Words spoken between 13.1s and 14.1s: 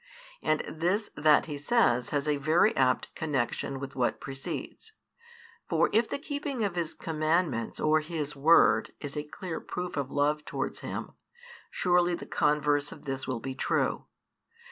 will be true.